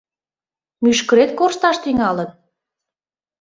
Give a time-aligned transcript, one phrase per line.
[0.83, 2.29] Мӱшкырет коршташ тӱҥалын...